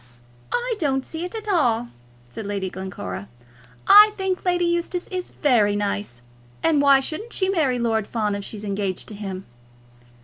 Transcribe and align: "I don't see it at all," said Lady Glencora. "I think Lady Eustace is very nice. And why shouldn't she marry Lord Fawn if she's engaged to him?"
"I 0.51 0.75
don't 0.79 1.05
see 1.05 1.25
it 1.25 1.35
at 1.35 1.47
all," 1.47 1.89
said 2.25 2.47
Lady 2.47 2.71
Glencora. 2.71 3.29
"I 3.85 4.13
think 4.17 4.43
Lady 4.45 4.65
Eustace 4.65 5.07
is 5.09 5.29
very 5.29 5.75
nice. 5.75 6.23
And 6.63 6.81
why 6.81 6.99
shouldn't 6.99 7.33
she 7.33 7.49
marry 7.49 7.77
Lord 7.77 8.07
Fawn 8.07 8.33
if 8.33 8.43
she's 8.43 8.65
engaged 8.65 9.07
to 9.09 9.13
him?" 9.13 9.45